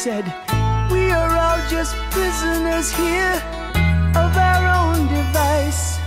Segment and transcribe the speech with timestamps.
[0.00, 0.24] said,
[0.90, 3.36] We are all just prisoners here
[4.16, 5.98] of our own device.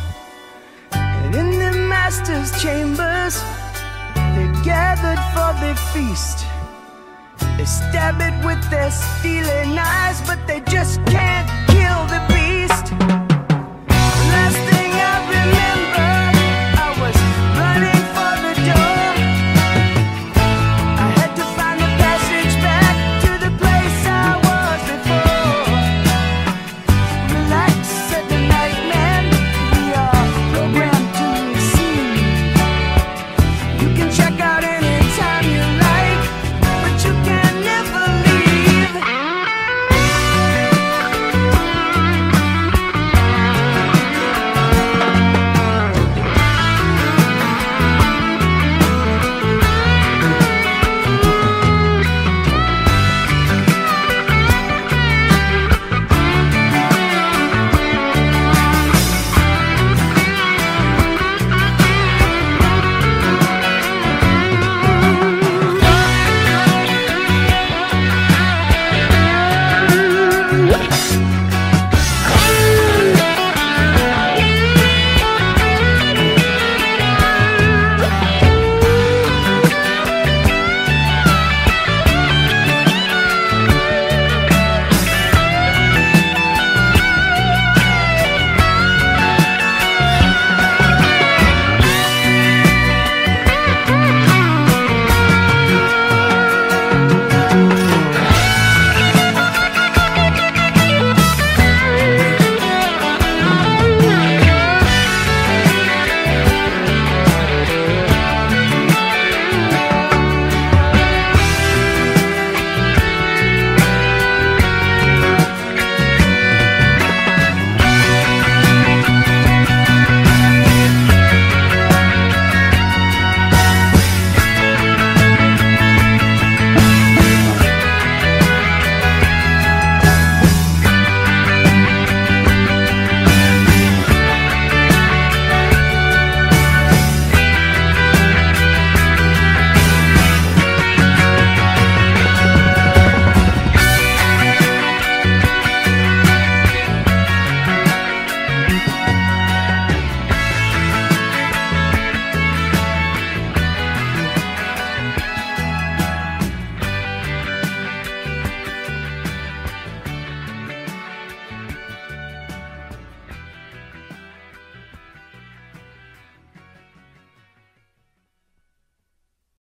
[0.93, 3.35] And in the master's chambers,
[4.33, 6.39] they gathered for the feast.
[7.55, 11.52] They stab it with their stealing knives, but they just can't